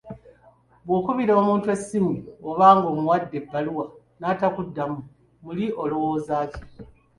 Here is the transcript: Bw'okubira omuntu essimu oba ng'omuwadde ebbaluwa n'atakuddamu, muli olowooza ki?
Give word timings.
Bw'okubira 0.85 1.33
omuntu 1.41 1.65
essimu 1.75 2.13
oba 2.49 2.67
ng'omuwadde 2.77 3.35
ebbaluwa 3.41 3.85
n'atakuddamu, 4.19 4.99
muli 5.43 5.65
olowooza 5.81 6.35
ki? 6.51 6.61